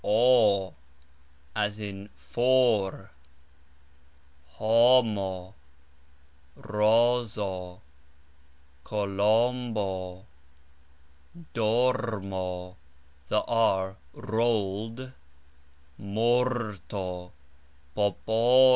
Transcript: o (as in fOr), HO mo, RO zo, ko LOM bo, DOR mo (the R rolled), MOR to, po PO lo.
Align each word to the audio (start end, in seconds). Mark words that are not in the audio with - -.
o 0.03 0.73
(as 1.55 1.79
in 1.79 2.09
fOr), 2.15 3.11
HO 4.53 5.03
mo, 5.03 5.53
RO 6.55 7.23
zo, 7.23 7.81
ko 8.83 9.03
LOM 9.03 9.75
bo, 9.75 10.25
DOR 11.53 12.19
mo 12.19 12.77
(the 13.27 13.41
R 13.43 13.95
rolled), 14.15 15.11
MOR 15.99 16.77
to, 16.89 17.31
po 17.93 18.11
PO 18.25 18.39
lo. 18.39 18.61